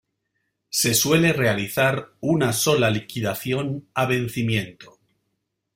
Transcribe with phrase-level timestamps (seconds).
[0.71, 4.97] Se suele realizar una sola liquidación a vencimiento.